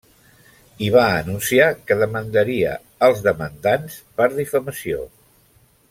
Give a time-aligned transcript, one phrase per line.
[0.85, 2.73] I va anunciar que demandaria
[3.09, 5.07] els demandants per difamació.